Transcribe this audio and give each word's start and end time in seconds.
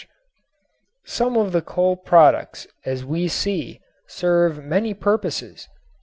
Some 1.05 1.37
of 1.37 1.51
the 1.51 1.61
coal 1.61 1.95
tar 1.95 2.03
products, 2.07 2.65
as 2.85 3.05
we 3.05 3.27
see, 3.27 3.79
serve 4.07 4.63
many 4.65 4.95
purposes. 4.95 5.69